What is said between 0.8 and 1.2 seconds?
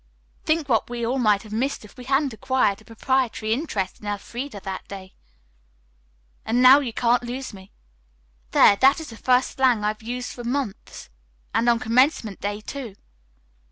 we all